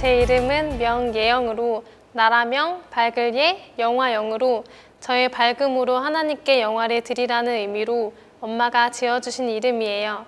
제 0.00 0.22
이름은 0.22 0.78
명예영으로 0.78 1.84
나라명, 2.14 2.82
밝을 2.88 3.34
예, 3.34 3.74
영화영으로 3.78 4.64
저의 4.98 5.28
밝음으로 5.28 5.98
하나님께 5.98 6.62
영화를 6.62 7.02
드리라는 7.02 7.52
의미로 7.52 8.14
엄마가 8.40 8.92
지어주신 8.92 9.50
이름이에요. 9.50 10.24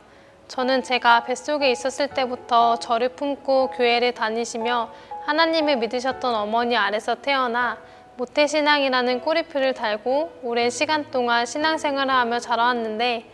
저는 0.47 0.83
제가 0.83 1.25
뱃속에 1.25 1.71
있었을 1.71 2.09
때부터 2.09 2.81
저를 2.81 3.09
품고 3.15 3.71
교회를 3.71 4.13
다니시며 4.13 4.93
하나님을 5.25 5.79
믿으셨던 5.79 6.35
어머니 6.35 6.77
아래서 6.77 7.15
태어나 7.15 7.79
모태신앙이라는 8.19 9.23
꼬리표를 9.23 9.73
달고 9.73 10.41
오랜 10.43 10.69
시간 10.69 11.11
동안 11.11 11.47
신앙생활을 11.47 12.13
하며 12.13 12.39
자라왔는데 12.41 13.25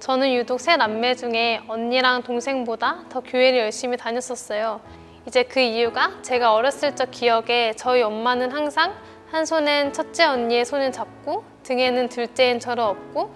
저는 0.00 0.34
유독 0.34 0.60
세 0.60 0.76
남매 0.76 1.14
중에 1.14 1.62
언니랑 1.66 2.22
동생보다 2.22 3.04
더 3.08 3.20
교회를 3.20 3.60
열심히 3.60 3.96
다녔었어요. 3.96 5.05
이제 5.26 5.42
그 5.42 5.58
이유가 5.58 6.22
제가 6.22 6.54
어렸을 6.54 6.94
적 6.94 7.10
기억에 7.10 7.72
저희 7.76 8.00
엄마는 8.00 8.52
항상 8.52 8.94
한 9.28 9.44
손엔 9.44 9.92
첫째 9.92 10.24
언니의 10.24 10.64
손을 10.64 10.92
잡고 10.92 11.42
등에는 11.64 12.08
둘째인 12.08 12.60
저를 12.60 12.84
업고 12.84 13.34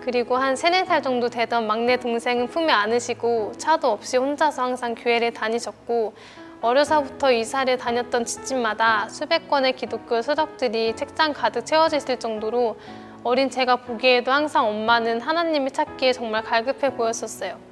그리고 0.00 0.38
한 0.38 0.56
세네 0.56 0.86
살 0.86 1.02
정도 1.02 1.28
되던 1.28 1.66
막내 1.66 1.98
동생은 1.98 2.46
품에 2.46 2.72
안으시고 2.72 3.52
차도 3.58 3.88
없이 3.88 4.16
혼자서 4.16 4.62
항상 4.62 4.94
교회를 4.94 5.34
다니셨고 5.34 6.14
어려서부터 6.62 7.30
이사를 7.30 7.76
다녔던 7.76 8.24
집집마다 8.24 9.10
수백 9.10 9.50
권의 9.50 9.74
기독교 9.74 10.22
서적들이 10.22 10.96
책장 10.96 11.34
가득 11.34 11.66
채워져 11.66 11.98
있을 11.98 12.18
정도로 12.18 12.78
어린 13.22 13.50
제가 13.50 13.76
보기에도 13.76 14.32
항상 14.32 14.66
엄마는 14.66 15.20
하나님을 15.20 15.72
찾기에 15.72 16.14
정말 16.14 16.42
갈급해 16.42 16.94
보였었어요. 16.96 17.67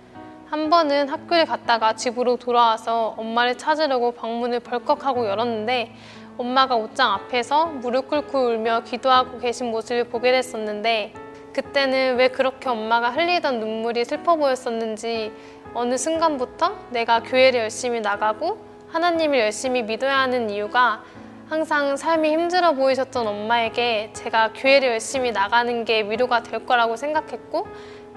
한 0.49 0.71
번은 0.71 1.09
학교를 1.09 1.45
갔다가 1.45 1.95
집으로 1.95 2.37
돌아와서 2.37 3.15
엄마를 3.17 3.59
찾으려고 3.59 4.13
방문을 4.13 4.61
벌컥 4.61 5.05
하고 5.05 5.27
열었는데 5.27 5.93
엄마가 6.39 6.77
옷장 6.77 7.13
앞에서 7.15 7.67
무릎 7.67 8.09
꿇고 8.09 8.39
울며 8.39 8.83
기도하고 8.85 9.39
계신 9.39 9.73
모습을 9.73 10.05
보게 10.05 10.31
됐었는데 10.31 11.15
그때는 11.53 12.17
왜 12.17 12.29
그렇게 12.29 12.69
엄마가 12.69 13.11
흘리던 13.11 13.59
눈물이 13.59 14.05
슬퍼 14.05 14.37
보였었는지 14.37 15.33
어느 15.75 15.97
순간부터 15.97 16.77
내가 16.91 17.23
교회를 17.23 17.61
열심히 17.61 18.01
나가고 18.01 18.59
하나님을 18.89 19.41
열심히 19.41 19.83
믿어야 19.83 20.19
하는 20.21 20.49
이유가 20.49 21.03
항상 21.49 21.97
삶이 21.97 22.31
힘들어 22.31 22.73
보이셨던 22.73 23.27
엄마에게 23.27 24.11
제가 24.13 24.53
교회를 24.53 24.91
열심히 24.91 25.33
나가는 25.33 25.85
게 25.85 26.03
위로가 26.03 26.43
될 26.43 26.65
거라고 26.67 26.97
생각했고 26.97 27.67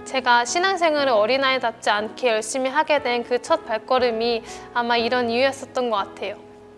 제가 0.10 0.44
신앙생활을 0.44 1.12
어린아이답지 1.14 1.92
않게 1.92 2.30
열심히 2.30 2.68
하게 2.70 3.04
된 3.04 3.24
그 3.24 3.38
첫 3.40 3.66
발걸음이 3.68 4.42
아마 4.74 4.98
이런 4.98 5.30
이유였었던 5.30 5.90
것 5.92 5.98
같아요. 5.98 6.36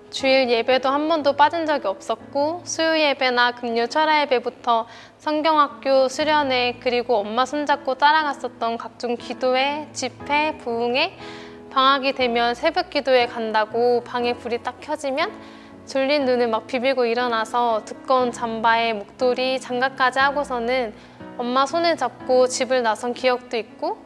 주일 0.09 0.49
예배도 0.49 0.89
한 0.89 1.07
번도 1.07 1.37
빠진 1.37 1.65
적이 1.65 1.87
없었고 1.87 2.63
수요 2.65 2.97
예배나 2.99 3.53
금요 3.53 3.87
철야 3.87 4.21
예배부터 4.23 4.85
성경학교 5.17 6.09
수련회 6.09 6.79
그리고 6.81 7.15
엄마 7.19 7.45
손잡고 7.45 7.95
따라갔었던 7.95 8.77
각종 8.77 9.15
기도회, 9.15 9.87
집회, 9.93 10.57
부흥회 10.57 11.17
방학이 11.71 12.11
되면 12.13 12.53
새벽 12.53 12.89
기도에 12.89 13.27
간다고 13.27 14.03
방에 14.03 14.33
불이 14.33 14.61
딱 14.61 14.81
켜지면 14.81 15.31
졸린 15.87 16.25
눈을 16.25 16.49
막 16.49 16.67
비비고 16.67 17.05
일어나서 17.05 17.85
두꺼운 17.85 18.33
잠바에 18.33 18.91
목도리, 18.93 19.61
장갑까지 19.61 20.19
하고서는 20.19 20.93
엄마 21.37 21.65
손을 21.65 21.97
잡고 21.97 22.47
집을 22.47 22.83
나선 22.83 23.13
기억도 23.13 23.57
있고 23.57 23.97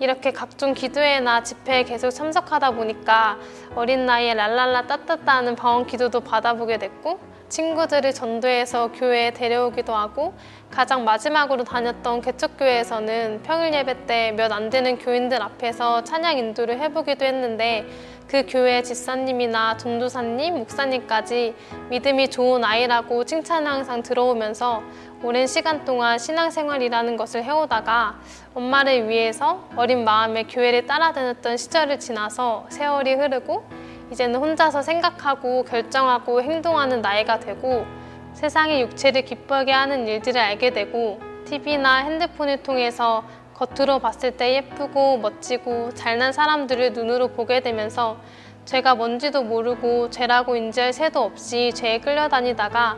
이렇게 0.00 0.32
각종 0.32 0.74
기도회나 0.74 1.42
집회에 1.42 1.84
계속 1.84 2.10
참석하다 2.10 2.72
보니까 2.72 3.38
어린 3.76 4.04
나이에 4.04 4.34
랄랄라 4.34 4.86
따따따 4.86 5.36
하는 5.36 5.54
방언 5.54 5.86
기도도 5.86 6.20
받아보게 6.20 6.78
됐고 6.78 7.20
친구들을 7.48 8.12
전도해서 8.14 8.92
교회에 8.92 9.32
데려오기도 9.32 9.94
하고 9.94 10.32
가장 10.70 11.04
마지막으로 11.04 11.64
다녔던 11.64 12.22
개척교회에서는 12.22 13.42
평일 13.42 13.74
예배 13.74 14.06
때 14.06 14.32
몇 14.32 14.50
안 14.52 14.70
되는 14.70 14.98
교인들 14.98 15.40
앞에서 15.42 16.02
찬양 16.02 16.38
인도를 16.38 16.80
해보기도 16.80 17.24
했는데 17.26 17.86
그 18.32 18.46
교회 18.48 18.80
집사님이나 18.80 19.76
전도사님, 19.76 20.54
목사님까지 20.60 21.54
믿음이 21.90 22.30
좋은 22.30 22.64
아이라고 22.64 23.24
칭찬을 23.24 23.70
항상 23.70 24.02
들어오면서 24.02 24.82
오랜 25.22 25.46
시간 25.46 25.84
동안 25.84 26.18
신앙생활이라는 26.18 27.18
것을 27.18 27.44
해오다가 27.44 28.18
엄마를 28.54 29.06
위해서 29.06 29.68
어린 29.76 30.04
마음에 30.04 30.44
교회를 30.44 30.86
따라다녔던 30.86 31.58
시절을 31.58 32.00
지나서 32.00 32.64
세월이 32.70 33.16
흐르고 33.16 33.64
이제는 34.10 34.40
혼자서 34.40 34.80
생각하고 34.80 35.64
결정하고 35.64 36.40
행동하는 36.40 37.02
나이가 37.02 37.38
되고 37.38 37.84
세상의 38.32 38.80
육체를 38.80 39.26
기쁘게 39.26 39.72
하는 39.72 40.08
일들을 40.08 40.40
알게 40.40 40.70
되고 40.70 41.20
TV나 41.44 41.98
핸드폰을 41.98 42.62
통해서 42.62 43.24
겉으로 43.62 44.00
봤을 44.00 44.32
때 44.32 44.56
예쁘고 44.56 45.18
멋지고 45.18 45.94
잘난 45.94 46.32
사람들을 46.32 46.94
눈으로 46.94 47.28
보게 47.28 47.60
되면서 47.60 48.16
죄가 48.64 48.96
뭔지도 48.96 49.44
모르고 49.44 50.10
죄라고 50.10 50.56
인지할 50.56 50.92
새도 50.92 51.22
없이 51.22 51.70
죄에 51.72 52.00
끌려다니다가 52.00 52.96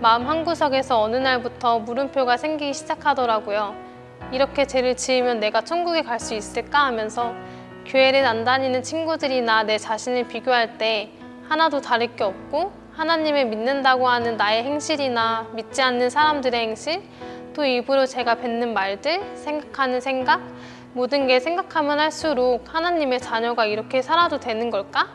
마음 0.00 0.26
한구석에서 0.26 1.00
어느 1.00 1.16
날부터 1.16 1.78
물음표가 1.80 2.36
생기기 2.36 2.74
시작하더라고요. 2.74 3.74
이렇게 4.32 4.66
죄를 4.66 4.96
지으면 4.96 5.40
내가 5.40 5.62
천국에 5.62 6.02
갈 6.02 6.20
수 6.20 6.34
있을까 6.34 6.84
하면서 6.84 7.34
교회를 7.86 8.24
안 8.26 8.44
다니는 8.44 8.82
친구들이나 8.82 9.62
내 9.62 9.78
자신을 9.78 10.28
비교할 10.28 10.76
때 10.76 11.10
하나도 11.48 11.80
다를 11.80 12.14
게 12.16 12.24
없고 12.24 12.72
하나님을 12.92 13.46
믿는다고 13.46 14.08
하는 14.08 14.36
나의 14.36 14.62
행실이나 14.64 15.48
믿지 15.54 15.80
않는 15.80 16.10
사람들의 16.10 16.60
행실 16.60 17.02
또 17.54 17.64
입으로 17.64 18.06
제가 18.06 18.36
뱉는 18.36 18.74
말들, 18.74 19.36
생각하는 19.36 20.00
생각 20.00 20.40
모든 20.94 21.26
게 21.26 21.40
생각하면 21.40 22.00
할수록 22.00 22.74
하나님의 22.74 23.20
자녀가 23.20 23.64
이렇게 23.66 24.02
살아도 24.02 24.38
되는 24.38 24.70
걸까? 24.70 25.08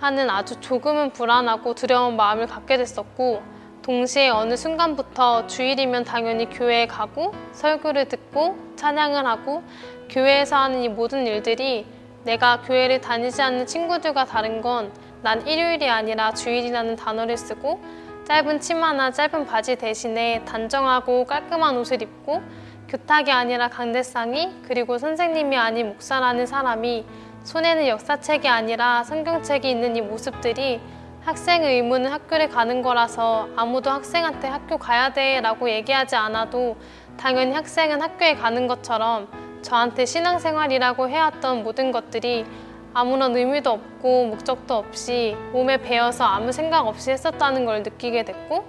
하는 0.00 0.28
아주 0.28 0.60
조금은 0.60 1.10
불안하고 1.10 1.74
두려운 1.74 2.16
마음을 2.16 2.46
갖게 2.46 2.76
됐었고 2.76 3.42
동시에 3.82 4.28
어느 4.28 4.56
순간부터 4.56 5.46
주일이면 5.46 6.04
당연히 6.04 6.48
교회에 6.48 6.86
가고 6.86 7.32
설교를 7.52 8.08
듣고 8.08 8.56
찬양을 8.76 9.26
하고 9.26 9.62
교회에서 10.10 10.56
하는 10.56 10.82
이 10.82 10.88
모든 10.88 11.26
일들이 11.26 11.86
내가 12.24 12.62
교회를 12.62 13.00
다니지 13.00 13.40
않는 13.42 13.66
친구들과 13.66 14.24
다른 14.24 14.60
건 14.60 15.04
난 15.24 15.46
일요일이 15.46 15.88
아니라 15.88 16.34
주일이라는 16.34 16.96
단어를 16.96 17.38
쓰고 17.38 17.80
짧은 18.24 18.60
치마나 18.60 19.10
짧은 19.10 19.44
바지 19.44 19.76
대신에 19.76 20.42
단정하고 20.46 21.26
깔끔한 21.26 21.76
옷을 21.76 22.00
입고 22.00 22.42
교탁이 22.88 23.30
아니라 23.30 23.68
강대상이 23.68 24.62
그리고 24.66 24.96
선생님이 24.96 25.56
아닌 25.58 25.88
목사라는 25.88 26.46
사람이 26.46 27.04
손에는 27.44 27.86
역사책이 27.86 28.48
아니라 28.48 29.04
성경책이 29.04 29.70
있는 29.70 29.96
이 29.96 30.00
모습들이 30.00 30.80
학생의 31.24 31.76
의무는 31.76 32.10
학교를 32.10 32.48
가는 32.48 32.80
거라서 32.80 33.48
아무도 33.56 33.90
학생한테 33.90 34.48
학교 34.48 34.78
가야 34.78 35.12
돼 35.12 35.42
라고 35.42 35.68
얘기하지 35.68 36.16
않아도 36.16 36.76
당연히 37.18 37.52
학생은 37.54 38.00
학교에 38.00 38.34
가는 38.34 38.66
것처럼 38.66 39.28
저한테 39.60 40.06
신앙생활이라고 40.06 41.08
해왔던 41.08 41.62
모든 41.62 41.92
것들이 41.92 42.46
아무런 42.94 43.36
의미도 43.36 43.70
없고 43.70 44.26
목적도 44.26 44.74
없이 44.74 45.36
몸에 45.52 45.78
배어서 45.78 46.24
아무 46.24 46.52
생각 46.52 46.86
없이 46.86 47.10
했었다는 47.10 47.64
걸 47.64 47.82
느끼게 47.82 48.24
됐고 48.24 48.64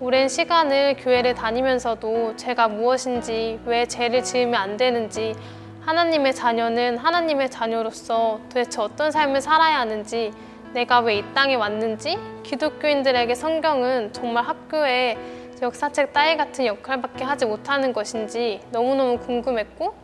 오랜 0.00 0.28
시간을 0.28 0.96
교회를 0.98 1.34
다니면서도 1.34 2.36
제가 2.36 2.68
무엇인지 2.68 3.60
왜 3.66 3.86
죄를 3.86 4.24
지으면 4.24 4.54
안 4.54 4.76
되는지 4.78 5.34
하나님의 5.82 6.34
자녀는 6.34 6.96
하나님의 6.96 7.50
자녀로서 7.50 8.40
도대체 8.48 8.80
어떤 8.80 9.10
삶을 9.10 9.42
살아야 9.42 9.80
하는지 9.80 10.32
내가 10.72 11.00
왜 11.00 11.18
이 11.18 11.24
땅에 11.34 11.54
왔는지 11.54 12.18
기독교인들에게 12.44 13.34
성경은 13.34 14.12
정말 14.14 14.44
학교에 14.44 15.16
역사책 15.62 16.12
따위 16.12 16.36
같은 16.36 16.66
역할밖에 16.66 17.24
하지 17.24 17.46
못하는 17.46 17.92
것인지 17.92 18.60
너무너무 18.72 19.18
궁금했고 19.18 19.94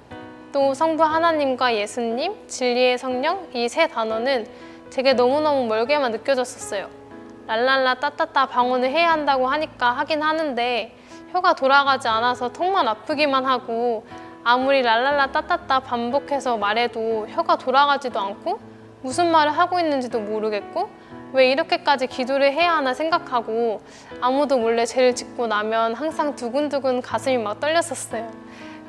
또 0.53 0.75
성부 0.75 1.03
하나님과 1.03 1.75
예수님, 1.75 2.47
진리의 2.47 2.99
성령 2.99 3.49
이 3.55 3.69
세 3.69 3.87
단어는 3.89 4.47
제게 4.91 5.15
너무너무 5.15 5.65
멀게만 5.67 6.13
느껴졌었어요. 6.13 6.89
랄랄라 7.47 7.95
따따따 7.95 8.47
방언을 8.47 8.91
해야 8.91 9.11
한다고 9.13 9.47
하니까 9.49 9.93
하긴 9.93 10.23
하는데 10.23 10.95
혀가 11.33 11.55
돌아가지 11.55 12.07
않아서 12.09 12.53
턱만 12.53 12.87
아프기만 12.87 13.47
하고 13.47 14.05
아무리 14.45 14.83
랄랄라 14.83 15.33
따따따 15.33 15.81
반복해서 15.81 16.59
말해도 16.59 17.29
혀가 17.31 17.57
돌아가지도 17.57 18.21
않고 18.21 18.59
무슨 19.01 19.33
말을 19.33 19.53
하고 19.57 19.81
있는지도 19.81 20.21
모르겠고 20.21 20.89
왜 21.33 21.51
이렇게까지 21.51 22.09
기도를 22.09 22.53
해야 22.53 22.77
하나 22.77 22.93
생각하고 22.93 23.81
아무도 24.21 24.59
몰래 24.59 24.85
죄를 24.85 25.15
짓고 25.15 25.47
나면 25.47 25.95
항상 25.95 26.37
두근두근 26.37 27.01
가슴이 27.01 27.39
막 27.39 27.59
떨렸었어요. 27.59 28.31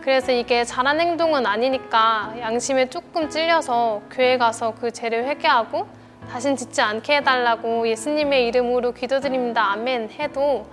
그래서 0.03 0.33
이게 0.33 0.65
잘한 0.65 0.99
행동은 0.99 1.45
아니니까 1.45 2.33
양심에 2.37 2.89
조금 2.89 3.29
찔려서 3.29 4.01
교회 4.11 4.37
가서 4.37 4.73
그 4.75 4.91
죄를 4.91 5.23
회개하고 5.29 5.87
다신 6.29 6.57
짓지 6.57 6.81
않게 6.81 7.17
해달라고 7.17 7.87
예수님의 7.87 8.47
이름으로 8.47 8.91
기도드립니다. 8.91 9.71
아멘 9.71 10.09
해도 10.19 10.67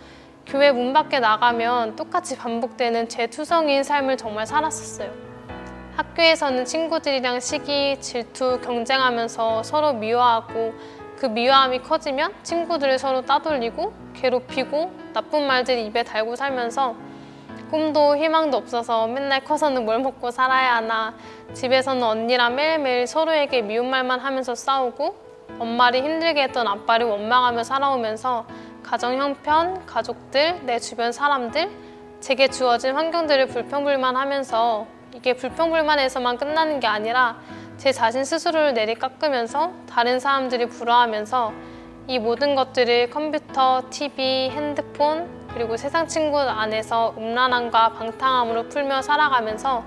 교회 0.46 0.72
문 0.72 0.92
밖에 0.92 1.20
나가면 1.20 1.94
똑같이 1.94 2.36
반복되는 2.36 3.08
재투성인 3.08 3.84
삶을 3.84 4.16
정말 4.16 4.48
살았었어요. 4.48 5.12
학교에서는 5.94 6.64
친구들이랑 6.64 7.38
시기, 7.38 8.00
질투, 8.00 8.60
경쟁하면서 8.60 9.62
서로 9.62 9.92
미워하고 9.92 10.74
그 11.16 11.26
미워함이 11.26 11.82
커지면 11.82 12.34
친구들을 12.42 12.98
서로 12.98 13.22
따돌리고 13.22 13.92
괴롭히고 14.14 14.90
나쁜 15.12 15.46
말들 15.46 15.78
입에 15.78 16.02
달고 16.02 16.34
살면서 16.34 17.09
꿈도 17.70 18.16
희망도 18.16 18.56
없어서 18.56 19.06
맨날 19.06 19.44
커서는 19.44 19.84
뭘 19.84 20.00
먹고 20.00 20.30
살아야 20.30 20.76
하나. 20.76 21.14
집에서는 21.54 22.02
언니랑 22.02 22.56
매일매일 22.56 23.06
서로에게 23.06 23.62
미운 23.62 23.88
말만 23.88 24.18
하면서 24.18 24.54
싸우고 24.54 25.14
엄마를 25.58 26.02
힘들게 26.02 26.42
했던 26.42 26.66
아빠를 26.66 27.06
원망하며 27.06 27.62
살아오면서 27.62 28.44
가정 28.82 29.20
형편, 29.20 29.86
가족들, 29.86 30.66
내 30.66 30.78
주변 30.80 31.12
사람들, 31.12 31.70
제게 32.20 32.48
주어진 32.48 32.94
환경들을 32.94 33.46
불평불만하면서 33.48 34.86
이게 35.14 35.34
불평불만에서만 35.34 36.38
끝나는 36.38 36.80
게 36.80 36.86
아니라 36.86 37.38
제 37.76 37.92
자신 37.92 38.24
스스로를 38.24 38.74
내리 38.74 38.94
깎으면서 38.94 39.72
다른 39.88 40.18
사람들이 40.18 40.66
부러워하면서 40.66 41.52
이 42.08 42.18
모든 42.18 42.54
것들을 42.54 43.10
컴퓨터, 43.10 43.82
TV, 43.90 44.50
핸드폰, 44.50 45.39
그리고 45.54 45.76
세상 45.76 46.06
친구 46.06 46.38
안에서 46.38 47.14
음란함과 47.16 47.92
방탕함으로 47.92 48.68
풀며 48.68 49.02
살아가면서 49.02 49.84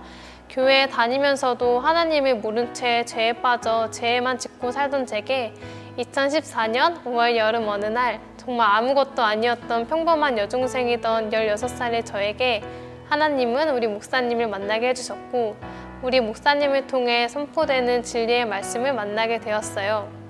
교회에 0.50 0.88
다니면서도 0.88 1.80
하나님을 1.80 2.36
모른 2.36 2.74
채 2.74 3.06
죄에 3.06 3.34
빠져 3.34 3.90
죄에만 3.90 4.38
짓고 4.38 4.72
살던 4.72 5.06
제게 5.06 5.54
2014년 5.98 7.04
5월 7.04 7.36
여름 7.38 7.68
어느 7.68 7.86
날 7.86 8.20
정말 8.38 8.70
아무것도 8.70 9.22
아니었던 9.22 9.88
평범한 9.88 10.38
여중생이던 10.38 11.30
16살의 11.30 12.06
저에게 12.06 12.62
하나님은 13.10 13.70
우리 13.76 13.88
목사님을 13.88 14.48
만나게 14.48 14.90
해주셨고 14.90 15.56
우리 16.02 16.20
목사님을 16.20 16.88
통해 16.88 17.28
선포되는 17.28 18.04
진리의 18.04 18.46
말씀을 18.46 18.94
만나게 18.94 19.40
되었어요. 19.40 20.23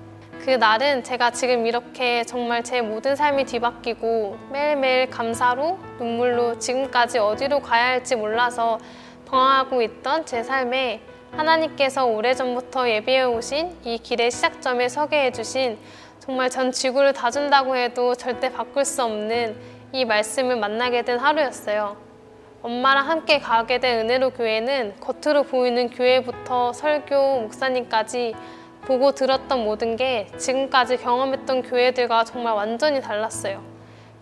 그 0.44 0.50
날은 0.50 1.04
제가 1.04 1.30
지금 1.30 1.64
이렇게 1.64 2.22
정말 2.22 2.62
제 2.62 2.82
모든 2.82 3.16
삶이 3.16 3.46
뒤바뀌고 3.46 4.36
매일매일 4.52 5.08
감사로 5.08 5.78
눈물로 5.98 6.58
지금까지 6.58 7.18
어디로 7.18 7.60
가야 7.60 7.86
할지 7.86 8.14
몰라서 8.14 8.78
방황하고 9.24 9.80
있던 9.80 10.26
제 10.26 10.42
삶에 10.42 11.00
하나님께서 11.32 12.04
오래전부터 12.04 12.90
예비해 12.90 13.22
오신 13.22 13.74
이 13.84 13.96
길의 13.96 14.30
시작점에 14.30 14.90
서게 14.90 15.24
해주신 15.24 15.78
정말 16.20 16.50
전 16.50 16.72
지구를 16.72 17.14
다 17.14 17.30
준다고 17.30 17.74
해도 17.74 18.14
절대 18.14 18.52
바꿀 18.52 18.84
수 18.84 19.02
없는 19.02 19.56
이 19.92 20.04
말씀을 20.04 20.56
만나게 20.56 21.06
된 21.06 21.18
하루였어요. 21.18 21.96
엄마랑 22.60 23.08
함께 23.08 23.38
가게 23.38 23.78
된 23.78 24.00
은혜로 24.00 24.30
교회는 24.30 24.96
겉으로 25.00 25.44
보이는 25.44 25.88
교회부터 25.88 26.74
설교, 26.74 27.40
목사님까지 27.40 28.34
보고 28.86 29.12
들었던 29.12 29.64
모든 29.64 29.96
게 29.96 30.28
지금까지 30.36 30.98
경험했던 30.98 31.62
교회들과 31.62 32.24
정말 32.24 32.54
완전히 32.54 33.00
달랐어요. 33.00 33.62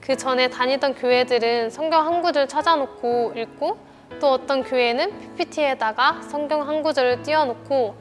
그 0.00 0.17
전에 0.17 0.50
다니던 0.50 0.94
교회들은 0.94 1.70
성경 1.70 2.06
한 2.06 2.23
구절 2.23 2.49
찾아놓고 2.49 3.35
읽고 3.37 3.79
또 4.20 4.32
어떤 4.32 4.62
교회는 4.62 5.37
PPT에다가 5.37 6.23
성경 6.23 6.67
한 6.67 6.82
구절을 6.82 7.23
띄워놓고 7.23 7.94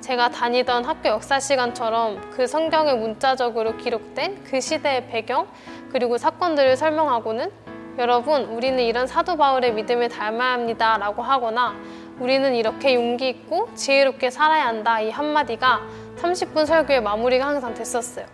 제가 0.00 0.30
다니던 0.30 0.84
학교 0.84 1.08
역사 1.08 1.40
시간처럼 1.40 2.30
그 2.30 2.46
성경에 2.46 2.94
문자적으로 2.94 3.76
기록된 3.76 4.44
그 4.44 4.60
시대의 4.60 5.08
배경 5.08 5.48
그리고 5.90 6.16
사건들을 6.16 6.76
설명하고는 6.76 7.50
여러분 7.98 8.44
우리는 8.44 8.78
이런 8.78 9.08
사도 9.08 9.36
바울의 9.36 9.72
믿음을 9.74 10.08
닮아야 10.08 10.52
합니다 10.52 10.98
라고 10.98 11.22
하거나 11.22 11.74
우리는 12.20 12.54
이렇게 12.54 12.94
용기 12.94 13.28
있고 13.28 13.68
지혜롭게 13.74 14.30
살아야 14.30 14.66
한다 14.66 15.00
이 15.00 15.10
한마디가 15.10 15.80
30분 16.18 16.66
설교의 16.66 17.00
마무리가 17.00 17.46
항상 17.46 17.74
됐었어요. 17.74 18.26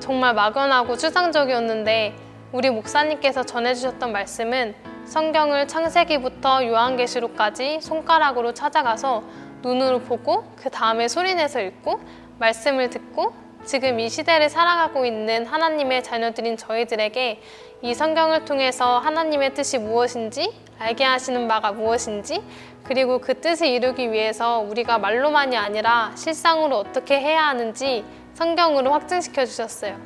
정말 0.00 0.34
막연하고 0.34 0.96
추상적이었는데 0.96 2.16
우리 2.52 2.70
목사님께서 2.70 3.44
전해주셨던 3.44 4.12
말씀은 4.12 4.74
성경을 5.04 5.68
창세기부터 5.68 6.66
요한계시록까지 6.66 7.80
손가락으로 7.80 8.54
찾아가서 8.54 9.22
눈으로 9.62 10.00
보고 10.00 10.44
그 10.56 10.70
다음에 10.70 11.08
소리내서 11.08 11.60
읽고 11.60 12.00
말씀을 12.38 12.90
듣고 12.90 13.32
지금 13.64 14.00
이 14.00 14.08
시대를 14.08 14.48
살아가고 14.48 15.04
있는 15.04 15.44
하나님의 15.44 16.02
자녀들인 16.04 16.56
저희들에게 16.56 17.40
이 17.82 17.94
성경을 17.94 18.44
통해서 18.44 18.98
하나님의 18.98 19.54
뜻이 19.54 19.78
무엇인지 19.78 20.52
알게 20.78 21.04
하시는 21.04 21.48
바가 21.48 21.72
무엇인지 21.72 22.42
그리고 22.86 23.18
그 23.18 23.40
뜻을 23.40 23.66
이루기 23.66 24.12
위해서 24.12 24.60
우리가 24.60 24.98
말로만이 24.98 25.56
아니라 25.56 26.12
실상으로 26.14 26.76
어떻게 26.78 27.18
해야 27.18 27.48
하는지 27.48 28.04
성경으로 28.34 28.92
확증시켜 28.92 29.44
주셨어요. 29.44 29.96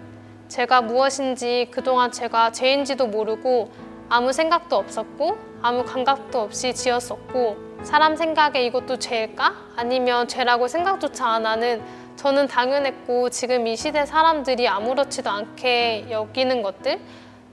제가 0.49 0.81
무엇인지 0.81 1.69
그동안 1.71 2.11
제가 2.11 2.53
죄인지도 2.53 3.07
모르고 3.07 3.71
아무 4.09 4.33
생각도 4.33 4.77
없었고 4.77 5.39
아무 5.63 5.85
감각도 5.85 6.41
없이 6.41 6.75
지었었고 6.75 7.57
사람 7.83 8.17
생각에 8.17 8.65
이것도 8.65 8.99
죄일까? 8.99 9.55
아니면 9.77 10.27
죄라고 10.27 10.67
생각조차 10.67 11.27
안 11.27 11.47
하는 11.47 11.83
저는 12.17 12.49
당연했고 12.49 13.31
지금 13.31 13.67
이 13.67 13.77
시대 13.77 14.05
사람들이 14.07 14.67
아무렇지도 14.69 15.31
않게 15.31 16.07
여기는 16.11 16.63
것들 16.63 16.99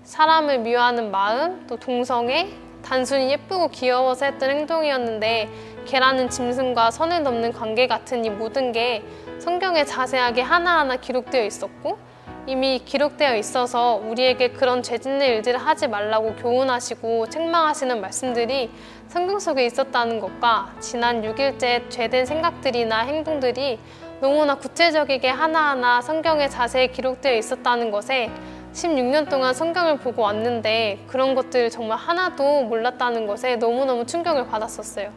사람을 0.04 0.60
미워하는 0.60 1.12
마음 1.12 1.66
또 1.68 1.78
동성애 1.78 2.50
단순히 2.88 3.32
예쁘고 3.32 3.68
귀여워서 3.68 4.26
했던 4.28 4.50
행동이었는데 4.50 5.50
개라는 5.86 6.30
짐승과 6.30 6.92
선을 6.92 7.22
넘는 7.22 7.52
관계 7.52 7.86
같은 7.86 8.24
이 8.24 8.30
모든 8.30 8.72
게 8.72 9.04
성경에 9.40 9.84
자세하게 9.84 10.42
하나하나 10.42 10.96
기록되어 10.96 11.44
있었고 11.44 11.98
이미 12.46 12.80
기록되어 12.80 13.36
있어서 13.36 13.96
우리에게 13.96 14.52
그런 14.52 14.82
죄짓는 14.82 15.20
일들을 15.20 15.60
하지 15.60 15.90
말라고 15.90 16.36
교훈하시고 16.38 17.28
책망하시는 17.28 18.00
말씀들이 18.00 18.72
성경 19.10 19.38
속에 19.38 19.66
있었다는 19.66 20.22
것과 20.22 20.74
지난 20.80 21.22
6일째 21.24 21.90
죄된 21.90 22.26
생각들이나 22.26 23.02
행동들이 23.02 23.80
너무나 24.22 24.56
구체적이게 24.56 25.28
하나하나 25.28 26.02
성경에 26.02 26.48
자세히 26.48 26.90
기록되어 26.90 27.36
있었다는 27.36 27.92
것에 27.92 28.32
16년 28.78 29.28
동안 29.28 29.56
성경을 29.56 29.98
보고 29.98 30.22
왔는데 30.22 31.00
그런 31.08 31.34
것들을 31.34 31.72
정말 31.72 31.98
하나도 31.98 32.66
몰랐다는 32.66 33.26
것에 33.26 33.56
너무너무 33.56 34.06
충격을 34.06 34.46
받았었어요. 34.46 35.10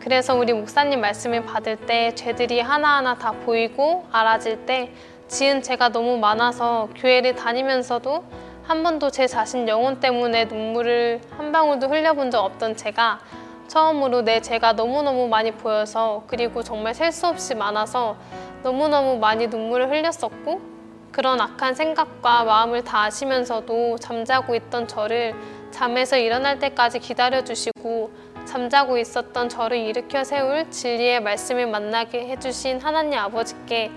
그래서 0.00 0.34
우리 0.34 0.52
목사님 0.52 1.00
말씀을 1.00 1.44
받을 1.44 1.76
때 1.76 2.12
죄들이 2.16 2.58
하나하나 2.58 3.14
다 3.14 3.30
보이고 3.30 4.04
알아질 4.10 4.66
때 4.66 4.90
지은 5.28 5.62
죄가 5.62 5.90
너무 5.90 6.18
많아서 6.18 6.88
교회를 6.96 7.36
다니면서도 7.36 8.24
한 8.64 8.82
번도 8.82 9.10
제 9.10 9.28
자신 9.28 9.68
영혼 9.68 10.00
때문에 10.00 10.46
눈물을 10.46 11.20
한 11.36 11.52
방울도 11.52 11.86
흘려본 11.86 12.32
적 12.32 12.44
없던 12.44 12.76
제가 12.76 13.20
처음으로 13.68 14.22
내 14.22 14.40
죄가 14.40 14.72
너무너무 14.72 15.28
많이 15.28 15.52
보여서 15.52 16.24
그리고 16.26 16.64
정말 16.64 16.94
셀 16.96 17.12
수 17.12 17.28
없이 17.28 17.54
많아서 17.54 18.16
너무너무 18.64 19.18
많이 19.18 19.46
눈물을 19.46 19.88
흘렸었고 19.88 20.71
그런 21.12 21.40
악한 21.40 21.74
생각과 21.74 22.44
마음을 22.44 22.82
다 22.82 23.02
아시면서도 23.04 23.98
잠자고 23.98 24.54
있던 24.54 24.88
저를 24.88 25.34
잠에서 25.70 26.16
일어날 26.16 26.58
때까지 26.58 26.98
기다려주시고 27.00 28.10
잠자고 28.46 28.98
있었던 28.98 29.48
저를 29.50 29.76
일으켜 29.76 30.24
세울 30.24 30.70
진리의 30.70 31.20
말씀을 31.20 31.66
만나게 31.66 32.26
해주신 32.28 32.80
하나님 32.80 33.18
아버지께 33.18 33.90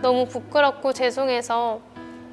너무 0.00 0.26
부끄럽고 0.26 0.92
죄송해서 0.94 1.80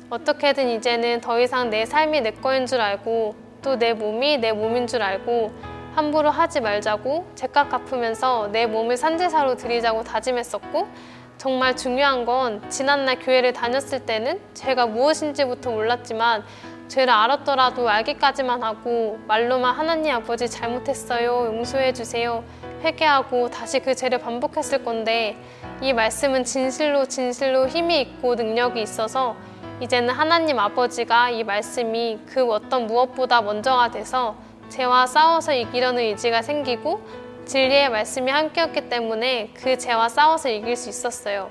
어떻게든 0.10 0.69
이제는 0.69 1.22
더 1.22 1.39
이상 1.39 1.69
내 1.69 1.86
삶이 1.86 2.22
내 2.22 2.31
거인 2.31 2.65
줄 2.65 2.81
알고 2.81 3.36
또 3.62 3.75
내 3.75 3.93
몸이 3.93 4.38
내 4.38 4.53
몸인 4.53 4.88
줄 4.88 5.01
알고 5.01 5.51
함부로 5.93 6.29
하지 6.29 6.62
말자고 6.62 7.27
제값 7.36 7.69
갚으면서 7.69 8.48
내 8.51 8.65
몸을 8.65 8.96
산제사로 8.96 9.55
드리자고 9.55 10.03
다짐했었고 10.03 10.88
정말 11.39 11.74
중요한 11.74 12.25
건 12.25 12.69
지난날 12.69 13.17
교회를 13.17 13.53
다녔을 13.53 14.05
때는 14.05 14.41
죄가 14.53 14.88
무엇인지부터 14.88 15.72
몰랐지만 15.72 16.43
죄를 16.89 17.13
알았더라도 17.13 17.88
알기까지만 17.88 18.62
하고 18.62 19.17
말로만 19.25 19.74
하나님 19.74 20.13
아버지 20.13 20.50
잘못했어요 20.50 21.46
용서해 21.46 21.93
주세요 21.93 22.43
회개하고 22.84 23.50
다시 23.51 23.79
그 23.79 23.96
죄를 23.96 24.17
반복했을 24.17 24.84
건데 24.84 25.38
이 25.81 25.93
말씀은 25.93 26.43
진실로 26.43 27.05
진실로 27.05 27.69
힘이 27.69 28.01
있고 28.01 28.36
능력이 28.36 28.81
있어서 28.81 29.38
이제는 29.79 30.13
하나님 30.13 30.60
아버지가 30.60 31.29
이 31.29 31.46
말씀이 31.46 32.19
그 32.27 32.51
어떤 32.51 32.86
무엇보다 32.86 33.41
먼저가 33.41 33.91
돼서 33.91 34.36
죄와 34.67 35.08
싸워서 35.08 35.53
이기려는 35.53 36.03
의지가 36.03 36.41
생기고 36.41 37.28
진리의 37.50 37.89
말씀이 37.89 38.29
함께였기 38.29 38.89
때문에 38.89 39.50
그 39.56 39.75
죄와 39.75 40.08
싸워서 40.08 40.50
이길 40.50 40.75
수 40.75 40.88
있었어요. 40.88 41.50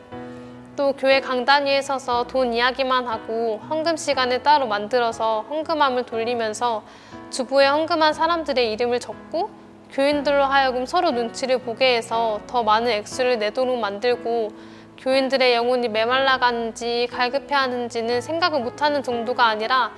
또 0.76 0.93
교회 0.93 1.21
강단 1.21 1.67
위에 1.67 1.83
서서 1.83 2.28
돈 2.28 2.52
이야기만 2.55 3.09
하고 3.09 3.59
헌금 3.69 3.97
시간을 3.97 4.45
따로 4.45 4.69
만들어서 4.69 5.45
헌금함을 5.50 6.05
돌리면서 6.05 6.85
주부에 7.31 7.67
헌금한 7.67 8.12
사람들의 8.12 8.71
이름을 8.75 9.00
적고 9.00 9.50
교인들로 9.90 10.45
하여금 10.45 10.87
서로 10.87 11.11
눈치를 11.11 11.59
보게 11.59 11.97
해서 11.97 12.40
더 12.47 12.62
많은 12.62 12.93
액수를 12.93 13.40
내도록 13.40 13.76
만들고 13.81 14.50
교인들의 14.99 15.52
영혼이 15.52 15.88
메말라가는지 15.88 17.09
갈급해하는지는 17.11 18.21
생각을 18.21 18.61
못하는 18.61 19.02
정도가 19.02 19.47
아니라 19.47 19.90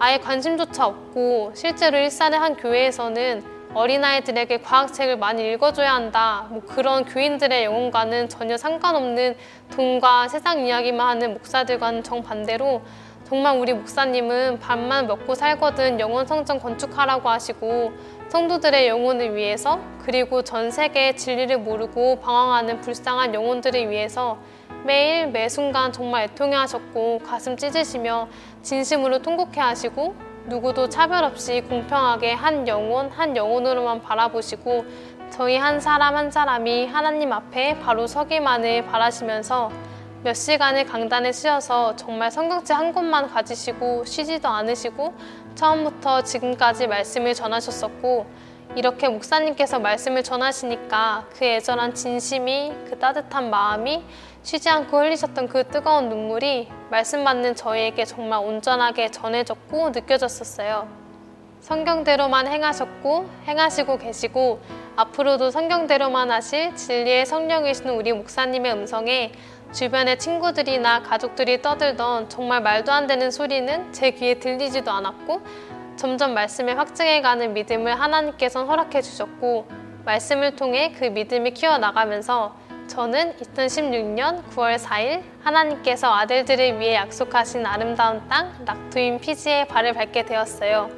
아예 0.00 0.18
관심조차 0.18 0.86
없고 0.86 1.52
실제로 1.54 1.96
일산의 1.96 2.38
한 2.38 2.56
교회에서는 2.56 3.55
어린아이들에게 3.76 4.62
과학책을 4.62 5.18
많이 5.18 5.52
읽어줘야 5.52 5.94
한다. 5.94 6.46
뭐 6.48 6.62
그런 6.62 7.04
교인들의 7.04 7.62
영혼과는 7.64 8.30
전혀 8.30 8.56
상관없는 8.56 9.36
돈과 9.70 10.28
세상 10.28 10.66
이야기만 10.66 11.06
하는 11.06 11.34
목사들과는 11.34 12.02
정반대로 12.02 12.80
정말 13.24 13.58
우리 13.58 13.74
목사님은 13.74 14.60
밥만 14.60 15.06
먹고 15.06 15.34
살거든 15.34 16.00
영혼 16.00 16.26
성전 16.26 16.58
건축하라고 16.58 17.28
하시고 17.28 17.92
성도들의 18.28 18.88
영혼을 18.88 19.34
위해서 19.34 19.78
그리고 20.02 20.40
전 20.40 20.70
세계의 20.70 21.18
진리를 21.18 21.58
모르고 21.58 22.20
방황하는 22.20 22.80
불쌍한 22.80 23.34
영혼들을 23.34 23.90
위해서 23.90 24.38
매일 24.84 25.26
매 25.26 25.50
순간 25.50 25.92
정말 25.92 26.24
애통해 26.24 26.56
하셨고 26.56 27.20
가슴 27.26 27.58
찢으시며 27.58 28.28
진심으로 28.62 29.18
통곡해 29.18 29.60
하시고 29.60 30.14
누구도 30.48 30.88
차별 30.88 31.24
없이 31.24 31.60
공평하게 31.60 32.32
한 32.32 32.68
영혼 32.68 33.10
한 33.10 33.36
영혼으로만 33.36 34.00
바라보시고 34.02 34.84
저희 35.30 35.56
한 35.56 35.80
사람 35.80 36.14
한 36.14 36.30
사람이 36.30 36.86
하나님 36.86 37.32
앞에 37.32 37.80
바로 37.80 38.06
서기만을 38.06 38.86
바라시면서 38.86 39.70
몇 40.22 40.34
시간을 40.34 40.86
강단에 40.86 41.32
쉬어서 41.32 41.96
정말 41.96 42.30
성경책 42.30 42.76
한 42.76 42.92
권만 42.92 43.28
가지시고 43.28 44.04
쉬지도 44.04 44.48
않으시고 44.48 45.14
처음부터 45.56 46.22
지금까지 46.22 46.86
말씀을 46.86 47.34
전하셨었고 47.34 48.26
이렇게 48.76 49.08
목사님께서 49.08 49.78
말씀을 49.78 50.22
전하시니까 50.22 51.28
그 51.38 51.46
애절한 51.46 51.94
진심이 51.94 52.74
그 52.86 52.98
따뜻한 52.98 53.48
마음이 53.48 54.04
쉬지 54.42 54.68
않고 54.68 54.98
흘리셨던 54.98 55.48
그 55.48 55.66
뜨거운 55.66 56.10
눈물이 56.10 56.68
말씀 56.90 57.24
받는 57.24 57.54
저희에게 57.54 58.04
정말 58.04 58.44
온전하게 58.44 59.10
전해졌고 59.10 59.90
느껴졌었어요. 59.90 60.88
성경대로만 61.60 62.48
행하셨고 62.48 63.26
행하시고 63.46 63.96
계시고 63.96 64.60
앞으로도 64.96 65.50
성경대로만 65.50 66.30
하실 66.30 66.76
진리의 66.76 67.24
성령이신 67.24 67.88
우리 67.88 68.12
목사님의 68.12 68.72
음성에 68.72 69.32
주변의 69.72 70.18
친구들이나 70.18 71.02
가족들이 71.02 71.62
떠들던 71.62 72.28
정말 72.28 72.60
말도 72.60 72.92
안 72.92 73.06
되는 73.06 73.30
소리는 73.30 73.90
제 73.92 74.10
귀에 74.10 74.34
들리지도 74.34 74.90
않았고 74.90 75.40
점점 75.96 76.34
말씀에 76.34 76.72
확증해가는 76.72 77.54
믿음을 77.54 77.98
하나님께서 77.98 78.64
허락해 78.64 79.00
주셨고 79.00 79.66
말씀을 80.04 80.54
통해 80.54 80.92
그 80.92 81.04
믿음이 81.04 81.52
키워나가면서 81.52 82.54
저는 82.86 83.36
2016년 83.36 84.44
9월 84.50 84.78
4일 84.78 85.22
하나님께서 85.42 86.14
아들들을 86.14 86.78
위해 86.78 86.94
약속하신 86.94 87.66
아름다운 87.66 88.26
땅 88.28 88.52
낙토인 88.64 89.18
피지에 89.18 89.64
발을 89.64 89.94
밟게 89.94 90.24
되었어요. 90.24 90.90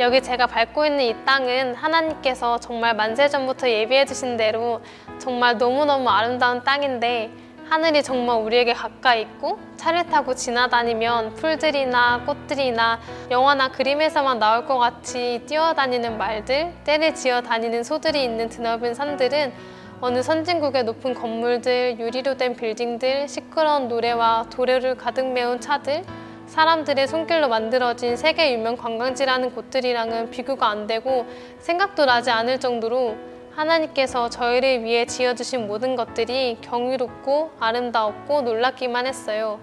여기 0.00 0.20
제가 0.20 0.48
밟고 0.48 0.84
있는 0.84 1.04
이 1.04 1.24
땅은 1.24 1.76
하나님께서 1.76 2.58
정말 2.58 2.94
만세전부터 2.96 3.70
예비해 3.70 4.04
주신 4.04 4.36
대로 4.36 4.82
정말 5.18 5.56
너무너무 5.56 6.10
아름다운 6.10 6.64
땅인데 6.64 7.30
하늘이 7.68 8.02
정말 8.02 8.40
우리에게 8.42 8.72
가까이 8.74 9.22
있고 9.22 9.58
차를 9.76 10.06
타고 10.06 10.34
지나다니면 10.34 11.34
풀들이나 11.34 12.24
꽃들이나 12.24 13.00
영화나 13.30 13.70
그림에서만 13.70 14.38
나올 14.38 14.66
것 14.66 14.78
같이 14.78 15.42
뛰어다니는 15.46 16.18
말들, 16.18 16.74
때를 16.84 17.14
지어 17.14 17.40
다니는 17.40 17.82
소들이 17.82 18.22
있는 18.22 18.48
드넓은 18.48 18.94
산들은 18.94 19.52
어느 20.00 20.22
선진국의 20.22 20.84
높은 20.84 21.14
건물들, 21.14 21.98
유리로 21.98 22.36
된 22.36 22.54
빌딩들, 22.54 23.28
시끄러운 23.28 23.88
노래와 23.88 24.46
도래를 24.50 24.96
가득 24.96 25.26
메운 25.32 25.60
차들, 25.60 26.04
사람들의 26.46 27.08
손길로 27.08 27.48
만들어진 27.48 28.16
세계 28.16 28.52
유명 28.52 28.76
관광지라는 28.76 29.54
곳들이랑은 29.54 30.30
비교가 30.30 30.68
안 30.68 30.86
되고 30.86 31.26
생각도 31.60 32.04
나지 32.04 32.30
않을 32.30 32.60
정도로 32.60 33.16
하나님께서 33.56 34.28
저희를 34.30 34.82
위해 34.82 35.06
지어주신 35.06 35.66
모든 35.66 35.94
것들이 35.96 36.58
경이롭고 36.60 37.52
아름다웠고 37.60 38.42
놀랍기만 38.42 39.06
했어요. 39.06 39.60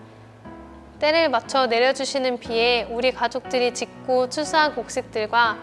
때를 1.00 1.30
맞춰 1.30 1.66
내려주시는 1.66 2.38
비에 2.40 2.88
우리 2.90 3.12
가족들이 3.12 3.74
짓고 3.74 4.30
추수한 4.30 4.76
곡식들과 4.76 5.58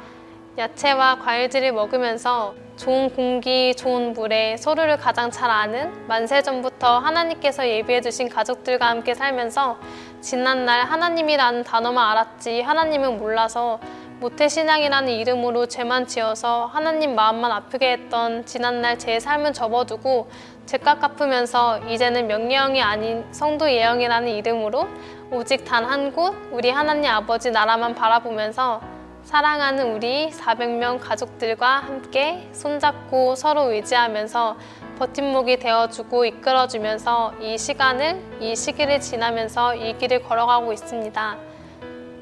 야채와 0.58 1.20
과일들을 1.20 1.72
먹으면서 1.72 2.54
좋은 2.76 3.10
공기, 3.10 3.74
좋은 3.76 4.12
물에 4.12 4.56
서로를 4.56 4.96
가장 4.96 5.30
잘 5.30 5.50
아는 5.50 6.06
만세전부터 6.06 6.98
하나님께서 6.98 7.68
예비해 7.68 8.00
주신 8.00 8.28
가족들과 8.28 8.88
함께 8.88 9.14
살면서 9.14 9.78
지난날 10.20 10.84
하나님이라는 10.86 11.64
단어만 11.64 12.10
알았지 12.10 12.60
하나님은 12.62 13.18
몰라서 13.18 13.78
모태신앙이라는 14.20 15.12
이름으로 15.12 15.66
죄만 15.66 16.06
지어서 16.08 16.66
하나님 16.66 17.14
마음만 17.14 17.52
아프게 17.52 17.92
했던 17.92 18.44
지난날 18.44 18.98
제 18.98 19.20
삶은 19.20 19.52
접어두고 19.52 20.28
죄값 20.66 21.00
갚으면서 21.00 21.78
이제는 21.88 22.26
명예형이 22.26 22.82
아닌 22.82 23.24
성도 23.30 23.70
예형이라는 23.70 24.28
이름으로 24.28 24.86
오직 25.30 25.64
단 25.64 25.84
한 25.84 26.12
곳 26.12 26.34
우리 26.50 26.70
하나님 26.70 27.10
아버지 27.10 27.50
나라만 27.52 27.94
바라보면서 27.94 28.80
사랑하는 29.22 29.94
우리 29.94 30.30
400명 30.30 30.98
가족들과 31.00 31.78
함께 31.80 32.48
손잡고 32.52 33.34
서로 33.36 33.70
의지하면서 33.70 34.56
버팀목이 34.98 35.58
되어주고 35.58 36.24
이끌어주면서 36.24 37.34
이 37.40 37.56
시간을, 37.58 38.20
이 38.40 38.56
시기를 38.56 39.00
지나면서 39.00 39.74
이 39.76 39.96
길을 39.98 40.22
걸어가고 40.22 40.72
있습니다. 40.72 41.36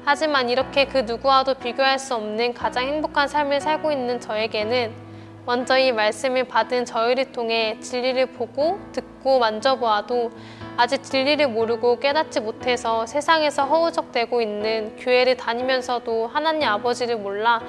하지만 0.09 0.47
이렇게 0.47 0.85
그 0.85 0.99
누구와도 0.99 1.55
비교할 1.55 1.99
수 1.99 2.15
없는 2.15 2.53
가장 2.53 2.87
행복한 2.87 3.27
삶을 3.27 3.59
살고 3.59 3.91
있는 3.91 4.21
저에게는 4.21 4.93
먼저 5.45 5.77
이 5.77 5.91
말씀을 5.91 6.45
받은 6.45 6.85
저희를 6.85 7.33
통해 7.33 7.77
진리를 7.81 8.27
보고 8.27 8.79
듣고 8.93 9.39
만져보아도 9.39 10.31
아직 10.77 11.03
진리를 11.03 11.49
모르고 11.49 11.99
깨닫지 11.99 12.39
못해서 12.39 13.05
세상에서 13.05 13.65
허우적대고 13.65 14.41
있는 14.41 14.95
교회를 14.95 15.35
다니면서도 15.35 16.27
하나님 16.27 16.69
아버지를 16.69 17.17
몰라 17.17 17.61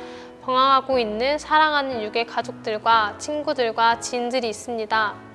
방황하고 0.45 1.00
있는 1.00 1.38
사랑하는 1.38 2.04
육의 2.04 2.28
가족들과 2.28 3.16
친구들과 3.18 3.99
지인들이 3.99 4.49
있습니다. 4.49 5.28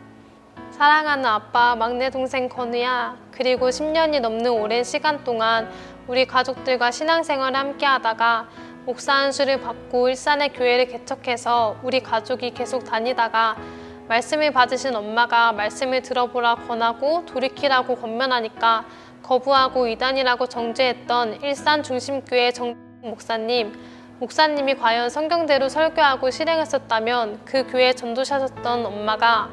사랑하는 0.72 1.25
아빠, 1.25 1.75
막내 1.75 2.10
동생 2.10 2.50
건우야, 2.50 3.15
그리고 3.29 3.69
10년이 3.69 4.19
넘는 4.22 4.51
오랜 4.51 4.83
시간 4.83 5.24
동안 5.24 5.69
우리 6.07 6.25
가족들과 6.25 6.91
신앙생활을 6.91 7.57
함께 7.57 7.86
하다가 7.86 8.50
목사 8.86 9.13
안수를 9.13 9.62
받고 9.62 10.10
일산의 10.10 10.51
교회를 10.51 10.88
개척해서 10.88 11.77
우리 11.81 12.01
가족이 12.01 12.51
계속 12.51 12.83
다니다가 12.83 13.55
말씀을 14.10 14.51
받으신 14.51 14.93
엄마가 14.93 15.53
말씀을 15.53 16.01
들어보라 16.01 16.55
권하고 16.55 17.25
돌이키라고 17.25 17.95
권면하니까 17.95 18.86
거부하고 19.24 19.88
이단이라고 19.88 20.48
정죄했던 20.48 21.41
일산 21.41 21.81
중심교회 21.81 22.51
정 22.51 22.75
목사님 23.01 23.72
목사님이 24.19 24.75
과연 24.75 25.10
성경대로 25.10 25.69
설교하고 25.69 26.29
실행했었다면 26.29 27.45
그 27.45 27.65
교회 27.67 27.93
전도사셨던 27.93 28.86
엄마가 28.86 29.50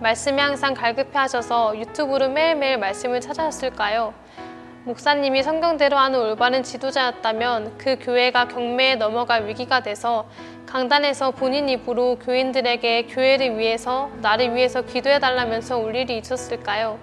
말씀이 0.00 0.40
항상 0.40 0.72
갈급해 0.72 1.10
하셔서 1.12 1.78
유튜브로 1.78 2.30
매일매일 2.30 2.78
말씀을 2.78 3.20
찾아왔을까요? 3.20 4.23
목사님이 4.84 5.42
성경대로 5.42 5.96
하는 5.96 6.20
올바른 6.20 6.62
지도자였다면 6.62 7.78
그 7.78 7.96
교회가 7.98 8.48
경매에 8.48 8.96
넘어갈 8.96 9.48
위기가 9.48 9.82
돼서 9.82 10.28
강단에서 10.66 11.30
본인 11.30 11.70
입으로 11.70 12.18
교인들에게 12.18 13.06
교회를 13.06 13.56
위해서 13.56 14.10
나를 14.20 14.54
위해서 14.54 14.82
기도해달라면서 14.82 15.78
올 15.78 15.96
일이 15.96 16.18
있었을까요? 16.18 16.98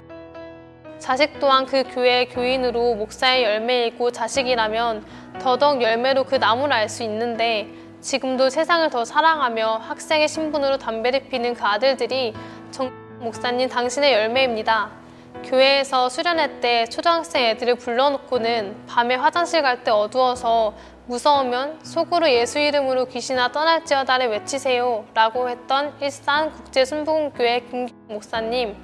자식 0.99 1.39
또한 1.39 1.65
그 1.65 1.83
교회의 1.83 2.29
교인으로 2.29 2.93
목사의 2.93 3.43
열매이고 3.45 4.11
자식이라면 4.11 5.03
더더욱 5.39 5.81
열매로 5.81 6.25
그 6.25 6.35
나무를 6.35 6.73
알 6.73 6.87
수 6.87 7.01
있는데 7.01 7.67
지금도 7.99 8.51
세상을 8.51 8.87
더 8.91 9.03
사랑하며 9.05 9.77
학생의 9.77 10.27
신분으로 10.27 10.77
담배를 10.77 11.29
피는 11.29 11.55
그 11.55 11.63
아들들이 11.63 12.35
정 12.69 12.91
목사님 13.19 13.69
당신의 13.69 14.13
열매입니다. 14.13 15.00
교회에서 15.43 16.09
수련회 16.09 16.59
때 16.59 16.85
초등학생 16.85 17.43
애들을 17.45 17.75
불러놓고는 17.75 18.85
밤에 18.87 19.15
화장실 19.15 19.61
갈 19.61 19.83
때 19.83 19.91
어두워서 19.91 20.73
무서우면 21.07 21.79
속으로 21.83 22.29
예수 22.29 22.59
이름으로 22.59 23.05
귀신아 23.05 23.51
떠날지어다를 23.51 24.29
외치세요 24.29 25.05
라고 25.13 25.49
했던 25.49 25.93
일산 25.99 26.51
국제순복음교회 26.51 27.61
김 27.71 27.87
목사님. 28.07 28.75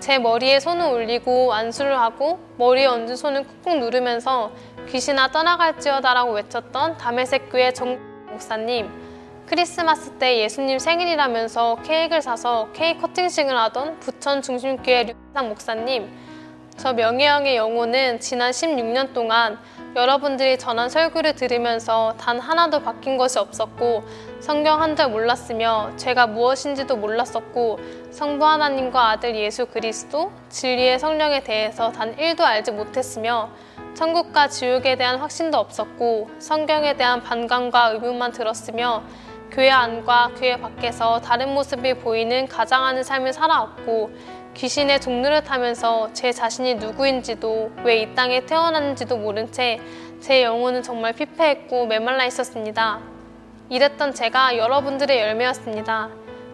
제 0.00 0.18
머리에 0.18 0.60
손을 0.60 0.86
올리고 0.86 1.52
안수를 1.52 1.98
하고 1.98 2.38
머리에 2.56 2.86
얹은 2.86 3.16
손을 3.16 3.46
꾹꾹 3.46 3.76
누르면서 3.76 4.52
귀신아 4.88 5.28
떠나갈지어다라고 5.28 6.32
외쳤던 6.32 6.96
담에색 6.96 7.50
교회 7.50 7.72
정 7.72 7.98
목사님 8.30 8.90
크리스마스 9.46 10.10
때 10.12 10.38
예수님 10.38 10.78
생일이라면서 10.78 11.76
케이크를 11.84 12.22
사서 12.22 12.68
케이크 12.72 13.02
커팅식을 13.02 13.56
하던 13.56 14.00
부천 14.00 14.40
중심교회 14.40 15.14
류상 15.34 15.48
목사님. 15.48 16.10
저 16.76 16.92
명예형의 16.92 17.54
영혼은 17.54 18.20
지난 18.20 18.50
16년 18.50 19.12
동안 19.12 19.58
여러분들이 19.94 20.58
전한 20.58 20.88
설교를 20.88 21.36
들으면서 21.36 22.14
단 22.18 22.40
하나도 22.40 22.82
바뀐 22.82 23.16
것이 23.16 23.38
없었고 23.38 24.02
성경 24.40 24.82
한 24.82 24.96
절 24.96 25.10
몰랐으며 25.10 25.92
죄가 25.96 26.26
무엇인지도 26.26 26.96
몰랐었고 26.96 27.78
성부 28.10 28.44
하나님과 28.44 29.10
아들 29.10 29.36
예수 29.36 29.66
그리스도 29.66 30.32
진리의 30.48 30.98
성령에 30.98 31.44
대해서 31.44 31.92
단 31.92 32.16
1도 32.16 32.40
알지 32.40 32.72
못했으며 32.72 33.50
천국과 33.94 34.48
지옥에 34.48 34.96
대한 34.96 35.18
확신도 35.18 35.56
없었고 35.56 36.28
성경에 36.40 36.96
대한 36.96 37.22
반감과 37.22 37.90
의문만 37.90 38.32
들었으며 38.32 39.04
교회 39.54 39.70
안과 39.70 40.30
교회 40.36 40.56
밖에서 40.60 41.20
다른 41.20 41.54
모습이 41.54 41.94
보이는 41.94 42.48
가장하는 42.48 43.04
삶을 43.04 43.32
살아왔고 43.32 44.10
귀신의 44.54 45.00
종로를 45.00 45.44
타면서 45.44 46.12
제 46.12 46.32
자신이 46.32 46.74
누구인지도 46.76 47.70
왜 47.84 48.02
이 48.02 48.14
땅에 48.14 48.44
태어났는지도 48.44 49.16
모른 49.16 49.50
채 49.52 49.78
제 50.20 50.42
영혼은 50.42 50.82
정말 50.82 51.12
피폐했고 51.12 51.84
메말라 51.84 52.24
있었습니다. 52.24 52.98
이랬던 53.68 54.14
제가 54.14 54.56
여러분들의 54.56 55.20
열매였습니다. 55.20 56.08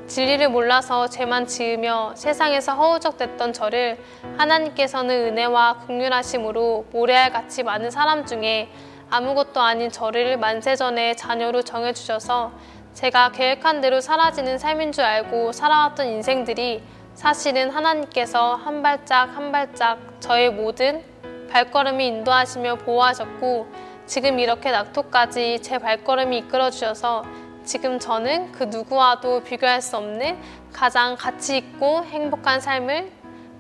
진리를 0.09 0.49
몰라서 0.49 1.07
죄만 1.09 1.47
지으며 1.47 2.13
세상에서 2.17 2.75
허우적댔던 2.75 3.53
저를 3.53 3.97
하나님께서는 4.39 5.15
은혜와 5.29 5.85
극률하심으로 5.87 6.87
모래알 6.91 7.31
같이 7.31 7.63
많은 7.63 7.93
사람 7.93 8.27
중에 8.27 8.69
아무것도 9.09 9.61
아닌 9.61 9.89
저를 9.89 10.37
만세전에 10.37 11.15
자녀로 11.15 11.63
정해주셔서 11.63 12.51
제가 12.95 13.33
계획한 13.33 13.81
대로 13.81 14.01
사라지는 14.01 14.59
삶인 14.59 14.93
줄 14.93 15.05
알고 15.05 15.53
살아왔던 15.53 16.07
인생들이 16.07 16.83
사실은 17.15 17.71
하나님께서 17.71 18.55
한 18.57 18.83
발짝 18.83 19.37
한 19.37 19.53
발짝 19.53 19.99
저의 20.21 20.51
모든 20.51 21.03
발걸음이 21.51 22.07
인도하시며 22.07 22.77
보호하셨고 22.77 23.67
지금 24.07 24.39
이렇게 24.39 24.71
낙토까지 24.71 25.61
제 25.63 25.79
발걸음이 25.79 26.39
이끌어 26.39 26.71
주셔서 26.71 27.25
지금 27.65 27.99
저는 27.99 28.53
그 28.53 28.65
누구와도 28.65 29.45
비교할 29.45 29.83
수 29.83 29.97
없는 29.97 30.39
가장 30.73 31.17
가치 31.17 31.57
있고 31.57 32.05
행복한 32.05 32.61
삶을 32.61 33.13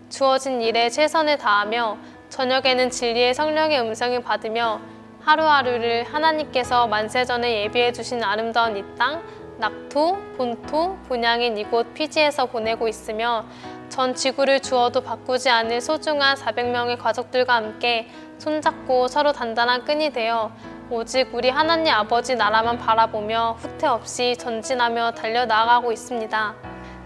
주어진 0.08 0.60
일에 0.60 0.90
최선을 0.90 1.38
다하며 1.38 1.98
저녁에는 2.30 2.90
진리의 2.90 3.34
성령의 3.34 3.80
음성을 3.80 4.20
받으며 4.22 4.80
하루하루를 5.22 6.04
하나님께서 6.04 6.86
만세전에 6.86 7.62
예비해 7.62 7.92
주신 7.92 8.22
아름다운 8.22 8.76
이 8.76 8.84
땅, 8.98 9.22
낙토, 9.58 10.16
본토, 10.36 10.96
분양인 11.06 11.58
이곳 11.58 11.92
피지에서 11.92 12.46
보내고 12.46 12.88
있으며 12.88 13.44
전 13.90 14.14
지구를 14.14 14.60
주어도 14.60 15.02
바꾸지 15.02 15.50
않을 15.50 15.80
소중한 15.80 16.36
400명의 16.36 16.98
가족들과 16.98 17.56
함께 17.56 18.08
손잡고 18.38 19.08
서로 19.08 19.32
단단한 19.32 19.84
끈이 19.84 20.10
되어 20.10 20.50
오직 20.88 21.34
우리 21.34 21.50
하나님 21.50 21.92
아버지 21.92 22.34
나라만 22.34 22.78
바라보며 22.78 23.58
후퇴 23.60 23.86
없이 23.86 24.36
전진하며 24.38 25.12
달려나가고 25.12 25.92
있습니다. 25.92 26.54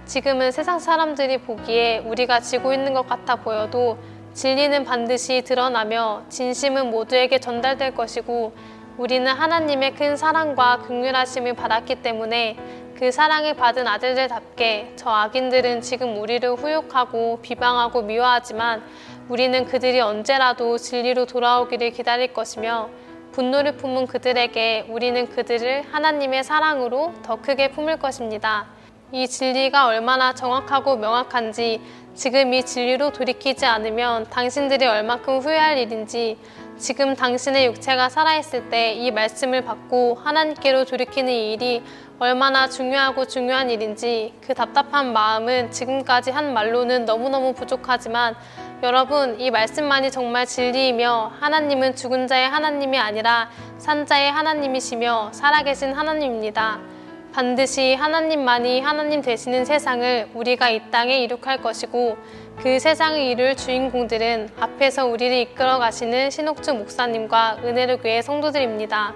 지금은 0.07 0.53
세상 0.53 0.79
사람들이 0.79 1.39
보기에 1.39 1.99
우리가 1.99 2.41
지고 2.41 2.73
있는 2.73 2.95
것 2.95 3.07
같아 3.09 3.37
보여도 3.37 3.99
진리는 4.35 4.85
반드시 4.85 5.43
드러나며 5.43 6.25
진심은 6.29 6.91
모두에게 6.91 7.39
전달될 7.39 7.95
것이고 7.95 8.53
우리는 8.99 9.31
하나님의 9.31 9.95
큰 9.95 10.17
사랑과 10.17 10.79
극률하심을 10.79 11.55
받았기 11.55 12.03
때문에 12.03 12.57
그 12.99 13.13
사랑을 13.13 13.55
받은 13.55 13.87
아들들답게 13.87 14.95
저 14.97 15.11
악인들은 15.11 15.83
지금 15.83 16.17
우리를 16.21 16.49
후욕하고 16.53 17.41
비방하고 17.43 18.03
미워하지만 18.03 18.83
우리는 19.29 19.65
그들이 19.67 20.01
언제라도 20.01 20.79
진리로 20.79 21.27
돌아오기를 21.27 21.91
기다릴 21.93 22.33
것이며 22.33 22.91
분노를 23.33 23.77
품은 23.77 24.09
그들에게 24.09 24.87
우리는 24.89 25.29
그들을 25.29 25.85
하나님의 25.93 26.43
사랑으로 26.43 27.15
더 27.23 27.37
크게 27.37 27.71
품을 27.71 27.99
것입니다. 27.99 28.67
이 29.13 29.29
진리가 29.29 29.87
얼마나 29.87 30.35
정확하고 30.35 30.97
명확한지 30.97 31.81
지금 32.15 32.53
이 32.55 32.65
진리로 32.65 33.11
돌이키지 33.11 33.67
않으면 33.67 34.25
당신들이 34.31 34.87
얼마큼 34.87 35.39
후회할 35.39 35.79
일인지 35.79 36.39
지금 36.77 37.15
당신의 37.15 37.67
육체가 37.67 38.09
살아있을 38.09 38.71
때 38.71 38.95
이 38.95 39.11
말씀을 39.11 39.63
받고 39.65 40.17
하나님께로 40.23 40.85
돌이키는 40.85 41.33
일이 41.33 41.83
얼마나 42.19 42.69
중요하고 42.69 43.27
중요한 43.27 43.71
일인지 43.71 44.33
그 44.41 44.55
답답한 44.55 45.13
마음은 45.13 45.71
지금까지 45.71 46.31
한 46.31 46.53
말로는 46.55 47.05
너무너무 47.05 47.53
부족하지만 47.55 48.35
여러분 48.83 49.41
이 49.41 49.51
말씀만이 49.51 50.11
정말 50.11 50.47
진리이며 50.47 51.33
하나님은 51.41 51.97
죽은 51.97 52.27
자의 52.27 52.49
하나님이 52.49 52.99
아니라 52.99 53.51
산자의 53.79 54.31
하나님이시며 54.31 55.31
살아계신 55.33 55.93
하나님입니다. 55.93 56.94
반드시 57.35 57.95
하나님만이 57.95 58.81
하나님 58.81 59.21
되시는 59.21 59.65
세상을 59.65 60.31
우리가 60.35 60.71
이 60.71 60.89
땅에 60.93 61.19
이룩할 61.19 61.63
것이고 61.63 62.17
그 62.63 62.79
세상을 62.79 63.19
이룰 63.19 63.57
주인공들은 63.57 64.51
앞에서 64.57 65.07
우리를 65.07 65.37
이끌어 65.39 65.81
가시는 65.81 66.31
신옥주 66.31 66.75
목사님과 66.75 67.59
은혜로 67.65 67.99
교회 67.99 68.23
성도들입니다. 68.23 69.15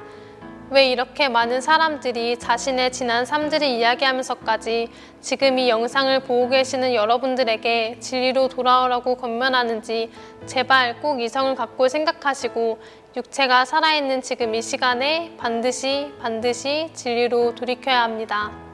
왜 0.70 0.90
이렇게 0.90 1.28
많은 1.28 1.60
사람들이 1.60 2.40
자신의 2.40 2.90
지난 2.90 3.24
삶들을 3.24 3.64
이야기하면서까지 3.66 4.88
지금 5.20 5.60
이 5.60 5.68
영상을 5.68 6.18
보고 6.24 6.48
계시는 6.48 6.94
여러분들에게 6.94 8.00
진리로 8.00 8.48
돌아오라고 8.48 9.14
권면하는지 9.14 10.10
제발 10.44 11.00
꼭 11.00 11.22
이성을 11.22 11.54
갖고 11.54 11.88
생각하시고 11.88 12.80
육체가 13.18 13.64
살아있는 13.64 14.22
지금 14.22 14.54
이 14.54 14.62
시간에 14.62 15.34
반드시 15.38 16.12
반드시 16.20 16.88
진리로 16.94 17.52
돌이켜야 17.56 18.04
합니다. 18.04 18.67